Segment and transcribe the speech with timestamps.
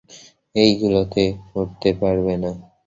[0.55, 1.23] এইগুলোতে
[1.55, 2.51] উঠতে পারবে না।